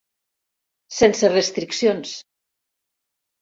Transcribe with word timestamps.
Sense 0.99 1.29
restriccions! 1.33 2.15